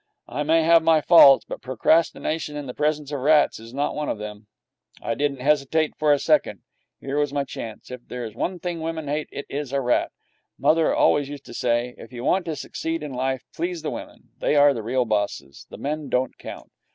I 0.27 0.41
may 0.41 0.63
have 0.63 0.81
my 0.81 0.99
faults, 0.99 1.45
but 1.47 1.61
procrastination 1.61 2.55
in 2.57 2.65
the 2.65 2.73
presence 2.73 3.11
of 3.11 3.19
rats 3.19 3.59
is 3.59 3.71
not 3.71 3.93
one 3.93 4.09
of 4.09 4.17
them. 4.17 4.47
I 4.99 5.13
didn't 5.13 5.41
hesitate 5.41 5.95
for 5.95 6.11
a 6.11 6.17
second. 6.17 6.61
Here 6.99 7.19
was 7.19 7.31
my 7.31 7.43
chance. 7.43 7.91
If 7.91 8.07
there 8.07 8.25
is 8.25 8.33
one 8.33 8.57
thing 8.57 8.81
women 8.81 9.07
hate, 9.07 9.29
it 9.31 9.45
is 9.47 9.71
a 9.71 9.79
rat. 9.79 10.11
Mother 10.57 10.91
always 10.95 11.29
used 11.29 11.45
to 11.45 11.53
say, 11.53 11.93
'If 11.99 12.11
you 12.11 12.23
want 12.23 12.45
to 12.45 12.55
succeed 12.55 13.03
in 13.03 13.13
life, 13.13 13.43
please 13.55 13.83
the 13.83 13.91
women. 13.91 14.29
They 14.39 14.55
are 14.55 14.73
the 14.73 14.81
real 14.81 15.05
bosses. 15.05 15.67
The 15.69 15.77
men 15.77 16.09
don't 16.09 16.35
count.' 16.39 16.71